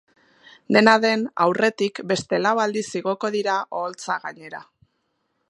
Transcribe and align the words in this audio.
Dena 0.77 0.95
den, 1.03 1.25
aurretik, 1.45 2.01
beste 2.13 2.41
lau 2.47 2.55
aldiz 2.65 2.87
igoko 3.01 3.33
dira 3.37 3.59
oholtza 3.83 4.19
gainera. 4.27 4.65